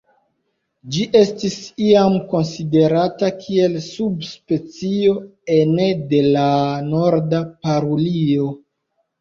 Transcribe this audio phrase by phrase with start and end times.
[0.93, 1.57] Ĝi estis
[1.87, 5.15] iam konsiderata kiel subspecio
[5.59, 6.47] ene de la
[6.91, 8.51] Norda parulio.